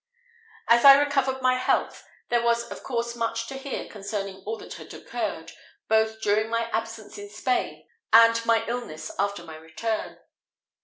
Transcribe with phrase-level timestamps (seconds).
[0.67, 4.73] As I recovered my health, there was of course much to hear concerning all that
[4.73, 5.51] had occurred,
[5.87, 10.17] both during my absence in Spain, and my illness after my return.